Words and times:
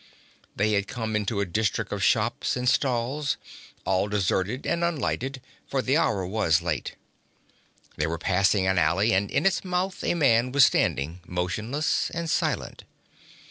They 0.55 0.71
had 0.71 0.87
come 0.87 1.15
into 1.15 1.41
a 1.41 1.45
district 1.45 1.91
of 1.91 2.03
shops 2.03 2.57
and 2.57 2.67
stalls, 2.67 3.37
all 3.85 4.07
deserted 4.07 4.65
and 4.65 4.83
unlighted, 4.83 5.41
for 5.67 5.83
the 5.83 5.95
hour 5.95 6.25
was 6.25 6.59
late. 6.63 6.95
They 7.97 8.07
were 8.07 8.17
passing 8.17 8.65
an 8.65 8.79
alley, 8.79 9.13
and 9.13 9.29
in 9.29 9.45
its 9.45 9.63
mouth 9.63 10.03
a 10.03 10.15
man 10.15 10.53
was 10.53 10.65
standing, 10.65 11.21
motionless 11.27 12.09
and 12.15 12.27
silent. 12.31 12.83